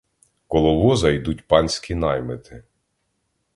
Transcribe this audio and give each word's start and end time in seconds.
Коло 0.47 0.75
воза 0.75 1.11
йдуть 1.11 1.47
панські 1.47 1.95
наймити. 1.95 2.63